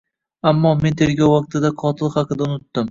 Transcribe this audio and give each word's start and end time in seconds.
Ammo 0.51 0.71
men 0.79 0.97
tergov 1.03 1.31
vaqtida 1.37 1.75
qotil 1.85 2.15
haqida 2.19 2.51
unutdim 2.51 2.79